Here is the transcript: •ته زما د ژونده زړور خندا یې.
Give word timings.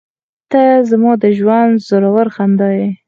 •ته 0.51 0.61
زما 0.89 1.11
د 1.21 1.23
ژونده 1.37 1.81
زړور 1.87 2.27
خندا 2.35 2.69
یې. 2.77 2.87